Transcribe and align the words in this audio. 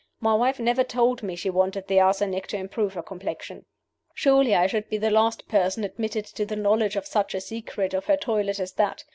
"My 0.19 0.33
wife 0.33 0.59
never 0.59 0.83
told 0.83 1.21
me 1.21 1.35
she 1.35 1.51
wanted 1.51 1.85
the 1.87 1.99
arsenic 1.99 2.47
to 2.47 2.57
improve 2.57 2.95
her 2.95 3.03
complexion. 3.03 3.65
Surely 4.15 4.55
I 4.55 4.65
should 4.65 4.89
be 4.89 4.97
the 4.97 5.11
last 5.11 5.47
person 5.47 5.83
admitted 5.83 6.25
to 6.25 6.43
the 6.43 6.55
knowledge 6.55 6.95
of 6.95 7.05
such 7.05 7.35
a 7.35 7.39
secret 7.39 7.93
of 7.93 8.05
her 8.05 8.17
toilet 8.17 8.59
as 8.59 8.73
that? 8.73 9.03